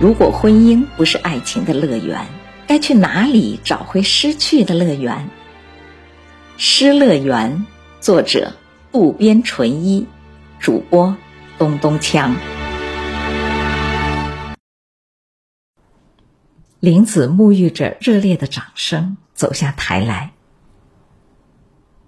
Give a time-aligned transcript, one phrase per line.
[0.00, 2.26] 如果婚姻不是爱情的乐园，
[2.66, 5.14] 该去哪里找回失去的乐园？
[6.56, 7.66] 《失乐园》，
[8.02, 8.54] 作者
[8.90, 10.06] 渡边淳一，
[10.58, 11.14] 主播
[11.58, 12.34] 东东锵。
[16.78, 20.32] 林子沐浴着热烈的掌声走下台来。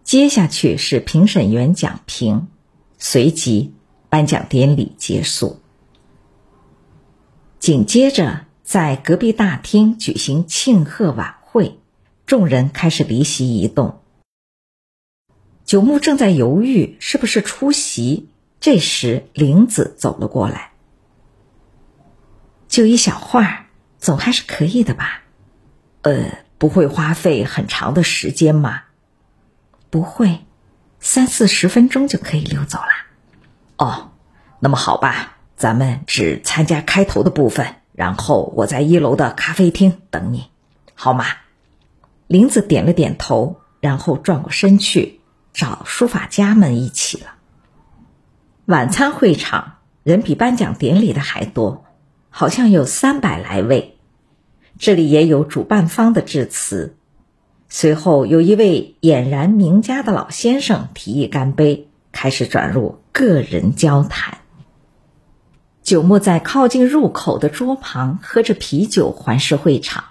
[0.03, 2.49] 接下去是评审员讲评，
[2.97, 3.75] 随即
[4.09, 5.62] 颁奖典礼结束。
[7.63, 11.79] 紧接着，在隔壁大厅举行庆贺晚会，
[12.27, 14.01] 众人开始离席移动。
[15.65, 20.73] 九牧正在犹豫是不是出席，这时玲子走了过来，
[22.67, 23.47] 就一小会
[23.97, 25.23] 总还是可以的吧？
[26.01, 28.83] 呃，不会花费很长的时间吗？
[29.89, 30.41] 不会，
[30.99, 32.89] 三四十分钟就可以溜走了。
[33.77, 34.11] 哦，
[34.59, 35.39] 那么好吧。
[35.63, 40.47] 咱们只参加开头的部分，然后我在一楼的咖啡厅等你，
[40.93, 41.25] 好吗？
[42.27, 45.21] 林子点了点头，然后转过身去
[45.53, 47.35] 找书法家们一起了。
[48.65, 51.85] 晚餐会场人比颁奖典礼的还多，
[52.29, 53.99] 好像有三百来位。
[54.81, 56.97] 这里也有主办方的致辞。
[57.69, 64.42] 随后有一位俨然名家的老先生提议干杯，开始转入个人交谈。
[65.83, 70.05] 九牧在靠近入口的桌旁喝着啤酒，环视会场。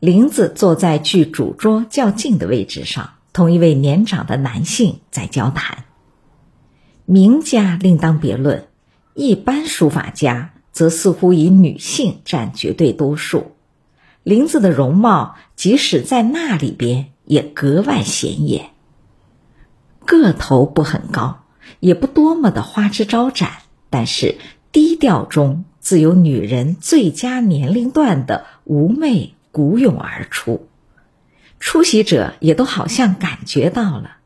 [0.00, 5.84] 林子坐在距主桌较近的位置上，同一位年长的男性在交谈。
[7.04, 8.68] 名家另当别论，
[9.12, 13.52] 一般书法家则似乎以女性占绝对多数。
[14.22, 18.70] 林子的容貌，即使在那里边也格外显眼。
[20.06, 21.44] 个头不很高，
[21.80, 23.50] 也不多么的花枝招展。
[23.96, 24.38] 但是
[24.72, 30.66] 低调中自有女人最佳年龄段的妩媚鼓涌而出，
[31.60, 34.16] 出席者也都好像感觉到了，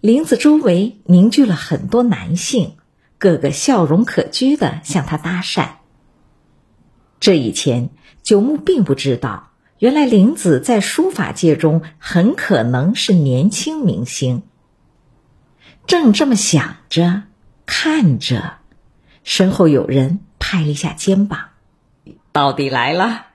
[0.00, 2.76] 林子周围凝聚了很多男性，
[3.18, 5.70] 个个笑容可掬的向他搭讪。
[7.18, 7.90] 这以前
[8.22, 9.50] 九牧并不知道，
[9.80, 14.44] 原来林子在书法界中很可能是年轻明星。
[15.88, 17.24] 正这么想着，
[17.66, 18.61] 看着。
[19.24, 21.50] 身后有人拍了一下肩膀，
[22.32, 23.26] 到底来了。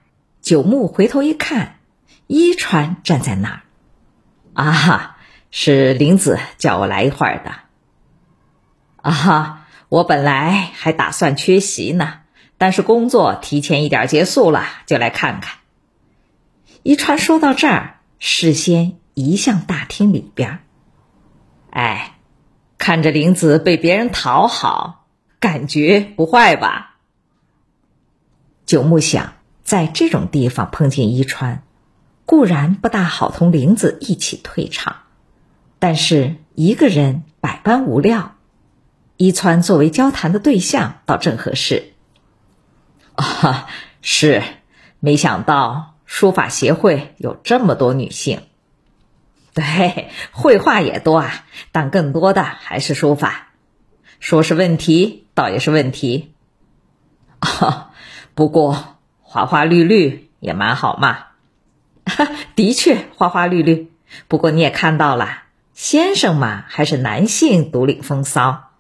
[0.41, 1.79] 九牧回头一看，
[2.27, 3.61] 一川站在那儿。
[4.53, 5.17] 啊，
[5.51, 7.51] 是林子叫我来一会儿的。
[8.97, 12.21] 啊哈，我本来还打算缺席呢，
[12.57, 15.57] 但是工作提前一点结束了，就来看看。
[16.83, 20.59] 一川说到这儿，事先移向大厅里边。
[21.69, 22.17] 哎，
[22.77, 24.96] 看着林子被别人讨好。
[25.39, 26.95] 感觉不坏吧？
[28.65, 31.63] 九牧想，在这种地方碰见伊川，
[32.25, 35.03] 固然不大好同玲子一起退场，
[35.79, 38.35] 但是一个人百般无聊，
[39.15, 41.93] 伊川作为交谈的对象倒正合适。
[43.15, 43.67] 啊，
[44.01, 44.43] 是，
[44.99, 48.41] 没想到书法协会有这么多女性。
[49.53, 53.49] 对，绘画也多啊，但更多的还是书法。
[54.19, 56.33] 说是问题，倒也是问题。
[57.37, 57.91] 啊，
[58.33, 61.27] 不过花花绿绿也蛮好嘛。
[62.55, 63.91] 的确，花花绿绿。
[64.27, 65.43] 不过你也看到了，
[65.75, 68.71] 先生嘛，还是男性独领风骚。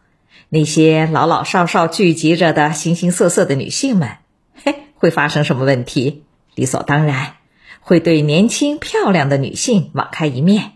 [0.49, 4.17] 那些老老少少聚集着的形形色色的女性们，
[4.63, 6.23] 嘿，会发生什么问题？
[6.55, 7.33] 理所当然，
[7.81, 10.71] 会对年轻漂亮的女性网开一面。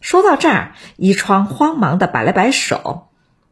[0.00, 3.04] 说到这儿，一川慌忙的摆了摆手。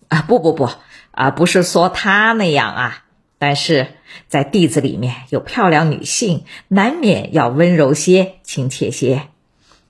[0.08, 0.70] 啊不不不
[1.16, 3.04] 啊，不是说他那样啊，
[3.38, 3.88] 但是
[4.28, 9.28] 在弟子里面有漂亮女性，难免要温柔些、亲切些。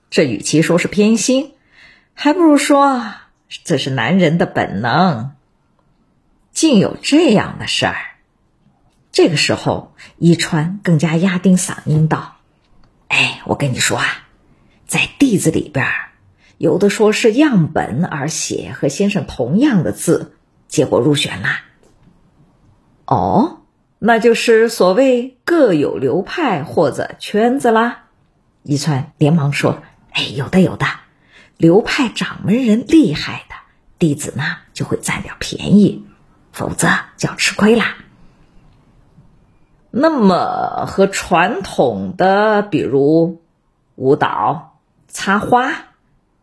[0.08, 1.54] 这与其说是偏心，
[2.14, 3.02] 还不如说
[3.64, 5.32] 这是男人的本能。
[6.52, 7.96] 竟有这样的事儿。
[9.10, 12.36] 这个时候，伊川更加压低嗓音道
[13.08, 14.06] ：“哎，我跟你说啊，
[14.86, 15.84] 在弟子里边。”
[16.56, 20.35] 有的说是样本而写和先生同样的字，
[20.68, 21.62] 结果入选啦。
[23.06, 23.60] 哦，
[23.98, 28.04] 那就是所谓各有流派或者圈子啦。
[28.62, 29.82] 一川连忙说
[30.12, 30.86] ：“哎，有的有的，
[31.56, 33.54] 流派掌门人厉害的
[33.98, 34.42] 弟子呢，
[34.72, 36.06] 就会占点便宜，
[36.52, 37.96] 否则就要吃亏啦。
[39.90, 43.42] 那么和传统的，比如
[43.94, 44.78] 舞蹈、
[45.08, 45.72] 插花。”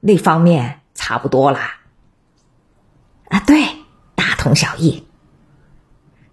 [0.06, 1.78] 那方面差不多啦，
[3.30, 3.83] 啊，对，
[4.44, 5.06] 大同小异。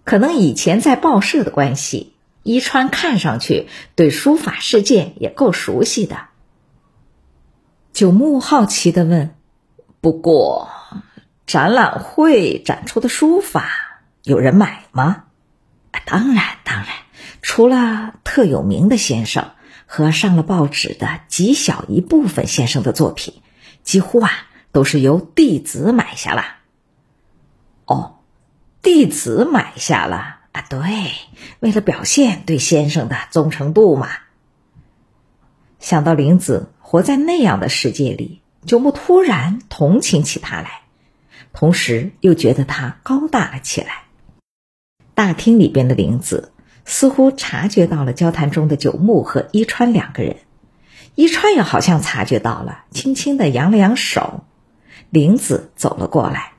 [0.02, 6.22] 可能以前在报社的关系，伊川看上去对书法世界也够熟悉的。
[7.92, 9.36] 九木好奇的问
[10.02, 10.70] ：“不过，
[11.46, 15.26] 展览会展出的书法有人买吗
[16.04, 16.88] ？”“当然，当然，
[17.42, 19.52] 除了特有名的先生
[19.86, 23.34] 和上了报纸的极小一部分先生的作品，
[23.84, 24.32] 几乎啊
[24.72, 26.56] 都是由弟子买下了。
[27.90, 28.16] ”“哦。”
[28.82, 30.80] 弟子买下了啊，对，
[31.60, 34.08] 为了表现对先生的忠诚度嘛。
[35.78, 40.82] 想到玲子活在那样的世界里，九木突然同情起他来，
[41.52, 44.04] 同时又觉得他高大了起来。
[45.14, 46.52] 大厅里边的玲子
[46.86, 50.36] 似乎察觉到了交谈中的九木和伊川两个人，
[51.14, 54.44] 伊川也好像察觉到了，轻轻的扬了扬手，
[55.10, 56.52] 玲子走了过来。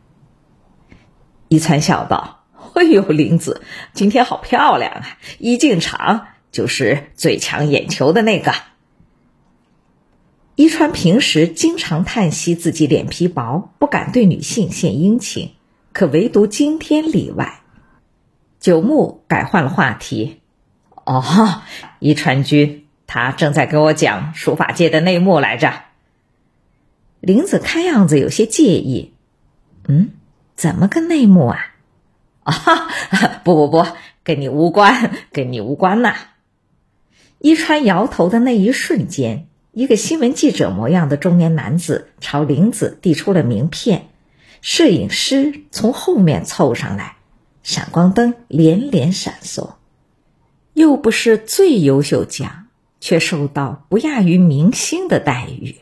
[1.52, 2.46] 一川笑道
[2.76, 3.62] ：“哎呦，玲子，
[3.92, 5.18] 今天好漂亮啊！
[5.38, 8.54] 一进场就是最抢眼球的那个。”
[10.56, 15.52] 一川平时经常叹息自己脸皮薄，不敢对女性献殷勤，
[15.92, 17.60] 可唯独今天例外。
[18.62, 20.40] 九木改换了话题
[21.04, 21.22] ：“哦，
[22.00, 25.74] 一川君，他正在给我讲书法界的内幕来着。”
[27.20, 29.14] 玲子看样子有些介意，
[29.90, 30.12] 嗯。
[30.62, 31.58] 怎么个内幕啊？
[32.46, 32.54] 啊，
[33.44, 33.88] 不不不，
[34.24, 36.14] 跟你无关，跟你无关呐！
[37.40, 44.10] 一川摇头的那一瞬间，一个新闻记者模样的中年男子朝玲子递出了名片，
[44.62, 47.16] 摄影师从后面凑上来，
[47.64, 49.72] 闪光灯连连闪烁。
[50.74, 52.68] 又不是最优秀奖，
[53.00, 55.78] 却受到不亚于明星的待遇。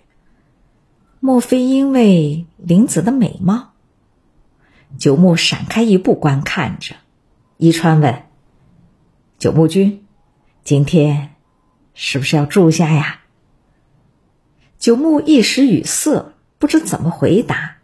[1.20, 3.74] 莫非因为玲子的美貌？
[4.98, 6.96] 九木闪开一步，观看着。
[7.58, 8.24] 伊川问
[9.38, 10.06] ：“九木君，
[10.64, 11.36] 今天
[11.94, 13.22] 是不是要住下呀？”
[14.80, 17.78] 九木一时语塞，不知怎么回答。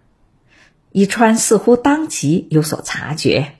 [0.91, 3.55] 伊川似乎当即有所察觉：“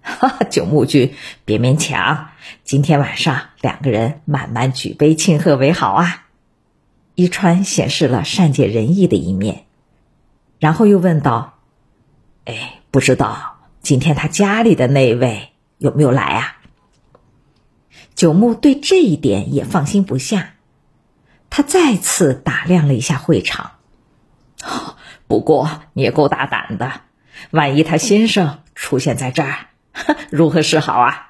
[0.00, 1.14] 哈哈，九木君，
[1.44, 2.30] 别勉强，
[2.64, 6.26] 今天晚上两个人慢慢举杯庆贺为好啊。”
[7.14, 9.66] 伊川显示了善解人意的一面，
[10.58, 11.58] 然后又问道
[12.46, 16.56] ：“哎。”不知道今天他家里的那位有没有来啊？
[18.14, 20.54] 九木对这一点也放心不下，
[21.48, 23.72] 他再次打量了一下会场。
[25.28, 27.02] 不过你也够大胆的，
[27.52, 29.68] 万一他先生出现在这儿，
[30.30, 31.28] 如何是好啊？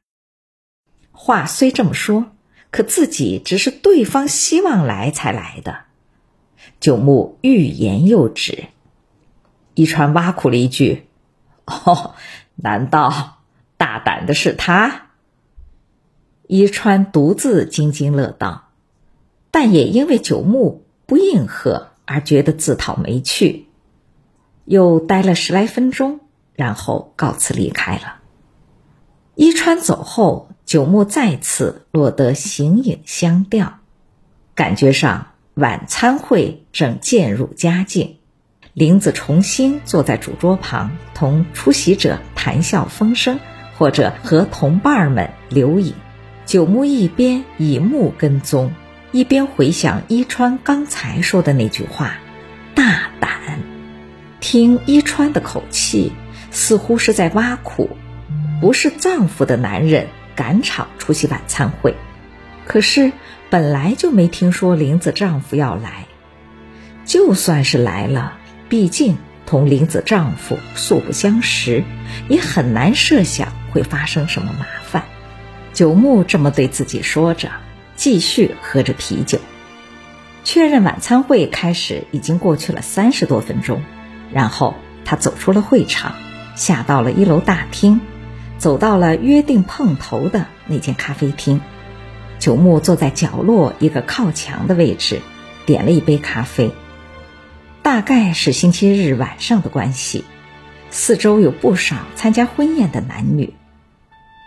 [1.12, 2.32] 话虽这么说，
[2.70, 5.80] 可自己只是对方希望来才来的。
[6.80, 8.68] 九木欲言又止，
[9.74, 11.06] 一川挖苦了一句。
[11.70, 12.14] 哦，
[12.56, 13.38] 难道
[13.76, 15.06] 大胆的是他？
[16.46, 18.70] 伊川独自津津乐道，
[19.50, 23.68] 但也因为九木不应和而觉得自讨没趣，
[24.64, 26.20] 又待了十来分钟，
[26.54, 28.16] 然后告辞离开了。
[29.36, 33.78] 伊川走后，九木再次落得形影相吊，
[34.54, 38.18] 感觉上晚餐会正渐入佳境。
[38.74, 43.40] 玲子重新坐在主桌旁，同出席者谈笑风生，
[43.76, 45.94] 或者和同伴们留影。
[46.46, 48.72] 九木一边以目跟踪，
[49.10, 52.18] 一边回想伊川刚才说的那句话
[52.74, 53.30] ：“大胆。”
[54.38, 56.12] 听伊川的口气，
[56.52, 57.90] 似乎是在挖苦，
[58.60, 60.06] 不是丈夫的男人
[60.36, 61.96] 赶场出席晚餐会。
[62.66, 63.10] 可是
[63.50, 66.06] 本来就没听说玲子丈夫要来，
[67.04, 68.38] 就算是来了。
[68.70, 71.82] 毕竟同玲子丈夫素不相识，
[72.28, 75.04] 也很难设想会发生什么麻烦。
[75.72, 77.50] 九木这么对自己说着，
[77.96, 79.40] 继续喝着啤酒。
[80.44, 83.82] 确认晚餐会开始已经过去了三十多分钟，
[84.32, 86.14] 然后他走出了会场，
[86.54, 88.00] 下到了一楼大厅，
[88.56, 91.60] 走到了约定碰头的那间咖啡厅。
[92.38, 95.20] 九木坐在角落一个靠墙的位置，
[95.66, 96.70] 点了一杯咖啡。
[97.90, 100.24] 大概是星期日晚上的关系，
[100.90, 103.52] 四周有不少参加婚宴的男女。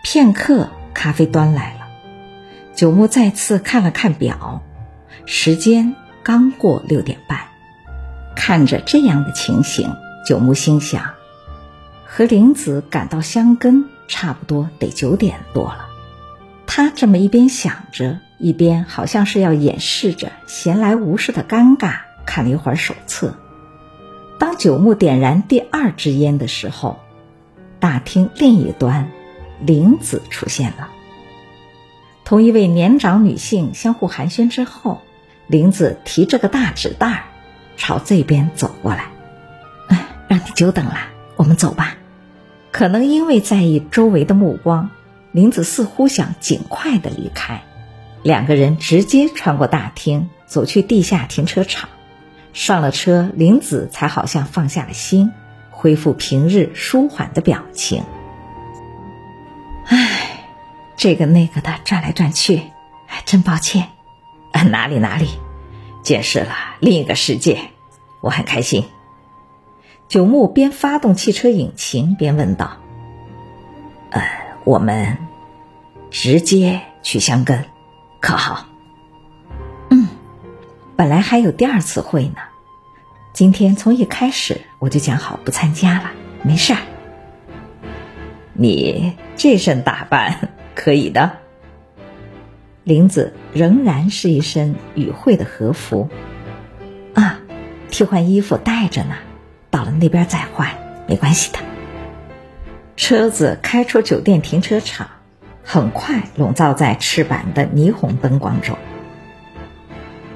[0.01, 1.81] 片刻，咖啡端来了。
[2.73, 4.63] 九木再次看了看表，
[5.25, 7.41] 时间刚过六点半。
[8.33, 9.93] 看着这样的情形，
[10.25, 11.12] 九木心想，
[12.05, 15.89] 和玲子赶到香根差不多得九点多了。
[16.65, 22.02] 他这么一边想着，一边好像是要掩饰着闲来无事的尴尬。
[22.25, 23.35] 看了一会儿手册，
[24.39, 26.99] 当九木点燃第二支烟的时候，
[27.79, 29.11] 大厅另一端
[29.59, 30.89] 玲子出现了。
[32.25, 35.01] 同一位年长女性相互寒暄之后，
[35.47, 37.23] 玲子提着个大纸袋儿，
[37.77, 39.09] 朝这边走过来。
[39.89, 40.97] 哎，让你久等了，
[41.35, 41.97] 我们走吧。
[42.71, 44.89] 可能因为在意周围的目光，
[45.31, 47.61] 玲子似乎想尽快的离开。
[48.23, 51.89] 两个人直接穿过大厅，走去地下停车场。
[52.53, 55.31] 上了车，玲子才好像放下了心，
[55.72, 58.03] 恢复平日舒缓的表情。
[59.88, 60.45] 唉，
[60.95, 62.62] 这个那个的转来转去，
[63.25, 63.89] 真抱歉。
[64.72, 65.27] 哪里哪里，
[66.03, 67.60] 见识了另一个世界，
[68.22, 68.86] 我很开心。
[70.07, 72.77] 九木边发动汽车引擎边问道
[74.12, 74.22] ：“呃，
[74.63, 75.17] 我们
[76.12, 77.65] 直接去香根，
[78.19, 78.67] 可好？”“，
[80.95, 82.35] 本来还有第二次会呢，
[83.33, 86.12] 今天从一开始我就讲好不参加了，
[86.43, 86.79] 没事儿。
[88.53, 91.31] ”“你这身打扮可以的。”
[92.83, 96.09] 玲子仍然是一身与会的和服。
[97.15, 97.39] “啊，
[97.89, 99.15] 替换衣服带着呢。”
[99.71, 100.69] 到了那边再换，
[101.07, 101.57] 没关系的。
[102.95, 105.09] 车子开出酒店停车场，
[105.63, 108.77] 很快笼罩在赤坂的霓虹灯光中。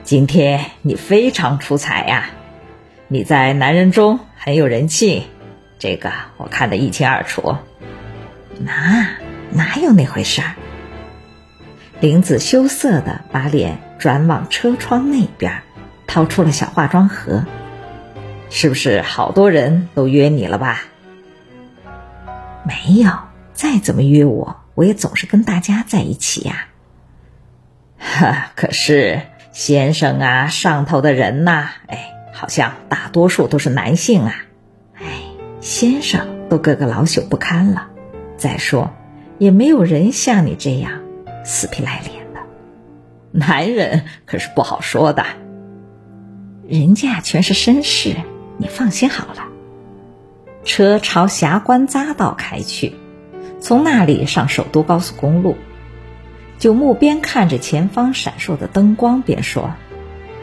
[0.07, 2.29] 今天你非常出彩呀，
[3.09, 5.23] 你在男人中很有人气，
[5.79, 7.57] 这个我看得一清二楚。
[8.57, 9.17] 哪
[9.51, 10.55] 哪有那回事儿？
[11.99, 15.61] 玲子羞涩的把脸转往车窗那边，
[16.07, 17.43] 掏出了小化妆盒。
[18.49, 20.83] 是不是好多人都约你了吧？
[22.65, 23.11] 没有，
[23.51, 26.67] 再怎么约我，我也总是跟大家在一起呀。
[27.97, 29.23] 哈， 可是
[29.57, 34.35] 先生啊，上头的人呐，哎，好像大多数都是男性啊。
[34.93, 35.03] 哎，
[35.61, 37.87] 先生都个个老朽不堪了，
[38.37, 38.91] 再说
[39.39, 41.01] 也没有人像你这样
[41.43, 42.41] 死皮赖脸的。
[43.31, 45.25] 男人可是不好说的，
[46.67, 48.15] 人家全是绅士。
[48.59, 49.47] 你放心好了，
[50.65, 52.93] 车朝霞关匝道开去，
[53.59, 55.57] 从那里上首都高速公路。
[56.59, 59.73] 九木边看着前方闪烁的灯光，边说：“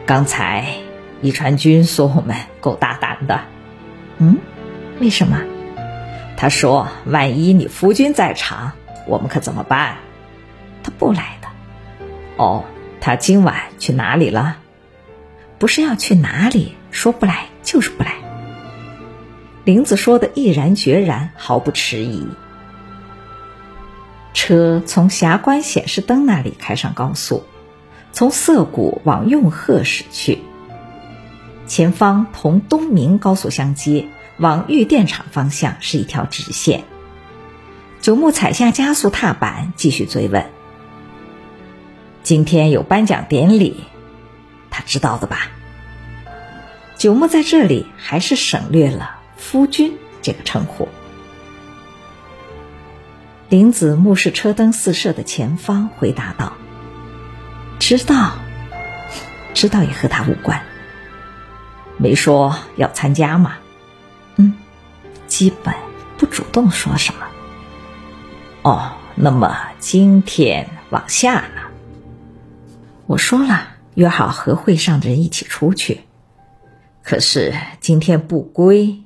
[0.06, 0.66] 刚才
[1.22, 3.40] 伊川君说我们够大胆的。
[4.18, 4.38] ”“嗯，
[5.00, 5.40] 为什么？”
[6.36, 8.72] 他说：“万一你夫君在场，
[9.06, 9.96] 我们可怎么办
[10.84, 11.48] ？”“他不来的。
[12.36, 12.64] ”“哦，
[13.00, 14.58] 他今晚去哪里了
[15.58, 18.12] ？”“不是要去哪里，说不来。”就是不来。
[19.64, 22.28] 玲子说的毅然决然，毫不迟疑。
[24.46, 27.44] 车从霞关显示灯那里开上高速，
[28.12, 30.42] 从涩谷往用贺驶去。
[31.66, 36.84] 前方同东明高速相接，往玉电厂方向是一条直线。
[38.02, 40.44] 九木踩下加速踏板，继续追问
[42.22, 43.84] ：“今天有颁奖典礼，
[44.68, 45.52] 他知道的吧？”
[46.98, 50.86] 九木在这里还是省略了“夫君”这个称呼。
[53.54, 56.54] 林子目视车灯四射的前方，回答道
[57.78, 58.32] ：“知道，
[59.54, 60.60] 知道也和他无关。
[61.96, 63.58] 没说要参加吗？
[64.34, 64.54] 嗯，
[65.28, 65.72] 基本
[66.18, 67.20] 不主动说什么。
[68.62, 71.62] 哦，那么今天往下呢？
[73.06, 76.00] 我说了，约好和会上的人一起出去。”
[77.04, 79.04] 可是今天不归，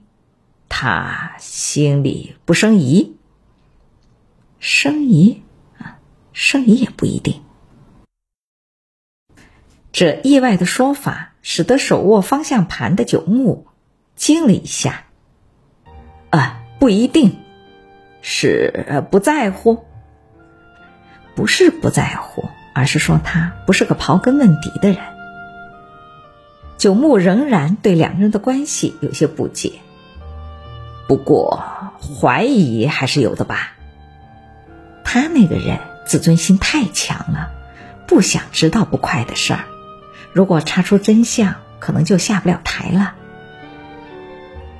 [0.70, 3.17] 他心里不生疑。
[4.58, 5.42] 生疑
[5.78, 5.98] 啊，
[6.32, 7.42] 生疑也不一定。
[9.92, 13.66] 这意外的说法使得手握方向盘的九木
[14.16, 15.04] 惊了一下。
[16.30, 17.38] 啊，不一定，
[18.20, 19.84] 是不在乎。
[21.34, 24.98] 不是不在乎，而是说他不是个刨根问底的人。
[26.76, 29.80] 九木仍然对两人的关系有些不解，
[31.08, 31.62] 不过
[32.00, 33.77] 怀疑还是有的吧。
[35.10, 37.50] 他那个人自尊心太强了，
[38.06, 39.64] 不想知道不快的事儿。
[40.34, 43.14] 如果查出真相，可能就下不了台了。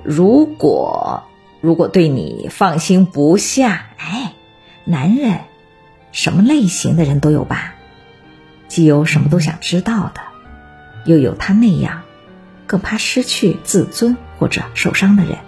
[0.04, 1.24] 如果
[1.62, 4.34] 如果对你放心不下，哎，
[4.84, 5.38] 男人
[6.12, 7.72] 什么类型的人都有吧，
[8.68, 10.20] 既有什么都想知道的。
[11.06, 12.02] 又有他那样，
[12.66, 15.38] 更怕失去自尊或者受伤的人。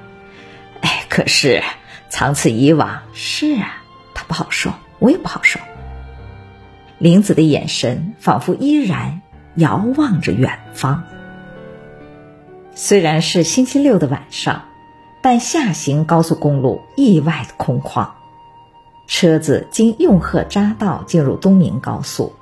[0.81, 1.63] 哎，可是
[2.09, 3.80] 长此以往，是啊，
[4.27, 5.61] 不好说，我也不好说。
[6.99, 9.23] 林子的眼神仿佛依然
[9.55, 11.05] 遥望着远方。
[12.75, 14.65] 虽然是星期六的晚上，
[15.23, 18.11] 但下行高速公路意外的空旷，
[19.07, 22.33] 车子经用贺匝道进入东明高速，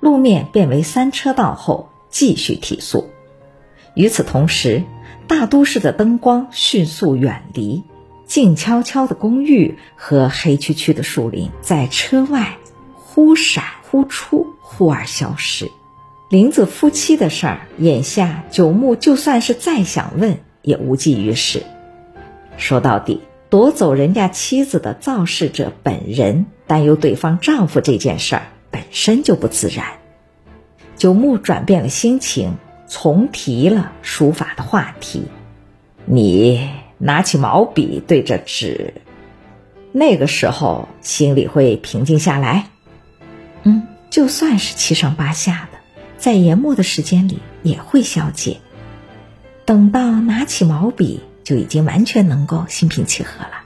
[0.00, 3.10] 路面变为三车道后，继续提速。
[3.94, 4.84] 与此同时，
[5.26, 7.84] 大都市的灯光迅速远离，
[8.26, 12.58] 静悄悄的公寓和黑黢黢的树林在车外
[12.94, 15.70] 忽闪忽出，忽而消失。
[16.28, 21.62] 林子夫妻的事儿，眼下九牧就算是再想问，也无济于事。
[22.56, 29.86] 说到底，夺走人家妻子的造事者本人担忧对方丈夫这件事儿本身就不自然。
[30.96, 32.56] 九牧转变了心情。
[32.88, 35.24] 重提了书法的话题，
[36.04, 38.94] 你拿起毛笔对着纸，
[39.92, 42.70] 那个时候心里会平静下来。
[43.64, 45.78] 嗯，就算是七上八下的，
[46.16, 48.58] 在研墨的时间里也会消解。
[49.64, 53.64] 等到拿起毛笔，就已经完全能够心平气和了。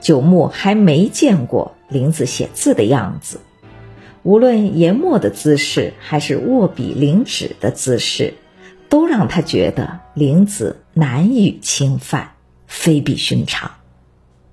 [0.00, 3.40] 九牧还没见过林子写字的样子。
[4.22, 8.34] 无论研墨的姿势，还是握笔临纸的姿势，
[8.88, 12.32] 都让他觉得林子难以侵犯，
[12.66, 13.70] 非比寻常。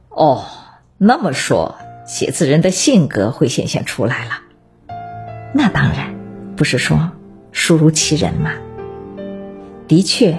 [0.08, 0.46] 哦，
[0.98, 1.76] 那么说，
[2.06, 4.40] 写字人的性格会显现出来了。
[5.54, 6.16] 那当然，
[6.56, 7.12] 不是说
[7.52, 8.54] 书如其人吗？
[9.90, 10.38] 的确，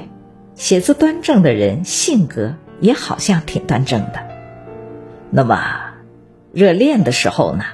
[0.55, 4.27] 写字端正的人性格也好像挺端正的。
[5.31, 5.61] 那么，
[6.55, 7.65] 热恋的时候呢？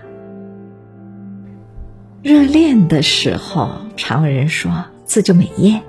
[2.21, 5.83] 热恋的时候，常有人说字就美艳。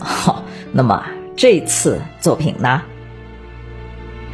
[0.00, 1.04] 哦，那么
[1.36, 2.82] 这次作品呢？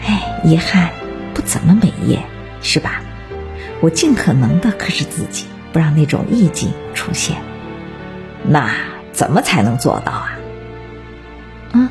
[0.03, 0.91] 哎，遗憾，
[1.35, 2.23] 不怎么美艳，
[2.61, 3.01] 是吧？
[3.81, 7.37] 我尽可能的克制自己，不让那种意境出现。
[8.43, 8.71] 那
[9.13, 10.39] 怎么才能做到啊？
[11.73, 11.89] 嗯，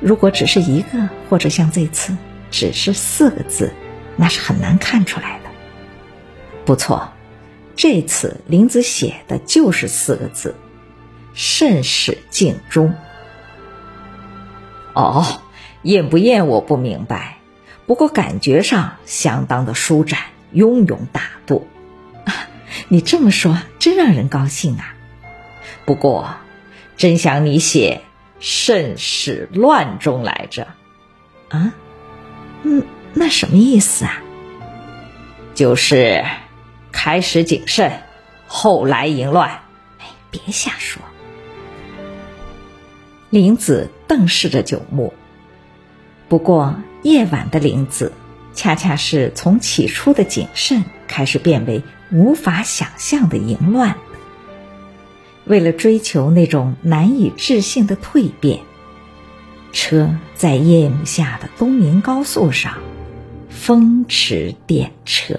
[0.00, 2.16] 如果只是一个，或者像这次
[2.50, 3.72] 只是四个字，
[4.16, 5.50] 那是很难看出来的。
[6.64, 7.08] 不错。
[7.76, 10.52] 这次林子写的就是四个字
[11.32, 12.92] ：“慎始敬终。”
[15.00, 15.40] 哦，
[15.82, 17.36] 艳不艳我不明白，
[17.86, 21.68] 不过感觉上相当的舒展，雍容大度。
[22.24, 22.34] 啊
[22.88, 24.94] 你这么说真让人高兴啊！
[25.84, 26.34] 不过，
[26.96, 28.00] 真想你写
[28.40, 30.66] “慎始乱终”来着。
[31.48, 31.72] 啊？
[32.64, 32.84] 嗯，
[33.14, 34.20] 那什么意思啊？
[35.54, 36.24] 就是。
[36.90, 37.92] 开始谨慎，
[38.48, 39.50] 后来淫乱。
[39.98, 41.00] 哎，别瞎说。
[43.30, 45.12] 林子瞪视着九牧。
[46.28, 48.12] 不过夜晚的林子，
[48.54, 53.96] 恰恰是从起初的谨慎开始变为无法想象的淫乱。
[55.44, 58.60] 为了追求那种难以置信的蜕变，
[59.72, 62.78] 车在夜幕下的东宁高速上
[63.48, 65.38] 风驰电掣。